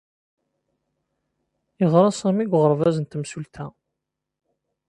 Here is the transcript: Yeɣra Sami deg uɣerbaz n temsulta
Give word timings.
Yeɣra 1.79 2.11
Sami 2.11 2.43
deg 2.45 2.53
uɣerbaz 2.55 2.97
n 2.99 3.05
temsulta 3.05 3.65